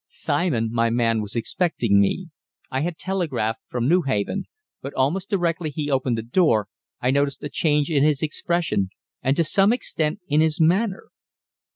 Simon, 0.07 0.69
my 0.73 0.89
man, 0.89 1.21
was 1.21 1.35
expecting 1.35 1.99
me 2.01 2.29
I 2.71 2.81
had 2.81 2.97
telegraphed 2.97 3.59
from 3.67 3.87
Newhaven 3.87 4.45
but 4.81 4.95
almost 4.95 5.29
directly 5.29 5.69
he 5.69 5.91
opened 5.91 6.17
the 6.17 6.23
door 6.23 6.69
I 6.99 7.11
noticed 7.11 7.43
a 7.43 7.49
change 7.49 7.91
in 7.91 8.03
his 8.03 8.23
expression, 8.23 8.89
and 9.21 9.37
to 9.37 9.43
some 9.43 9.71
extent 9.71 10.19
in 10.27 10.41
his 10.41 10.59
manner. 10.59 11.09